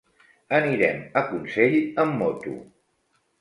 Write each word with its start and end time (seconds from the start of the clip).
Anirem 0.59 1.03
a 1.21 1.23
Consell 1.33 1.77
amb 2.05 2.19
moto. 2.23 2.55